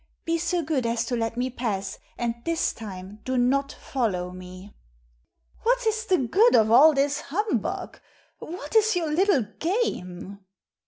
[0.25, 4.73] "Be so good as to let me pass, and tiiis time do not follow me!""
[5.61, 7.99] What is the good of all this humbug?
[8.39, 10.39] What is your little game